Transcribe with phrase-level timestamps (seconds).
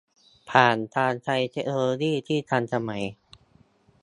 [0.49, 3.03] ผ่านการใช้เทคโนโลยีที่ทันสมัย